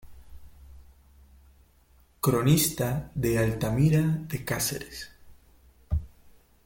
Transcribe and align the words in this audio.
Cronista 2.21 3.11
de 3.13 3.37
Altamira 3.37 4.01
de 4.01 4.43
Cáceres. 4.43 5.11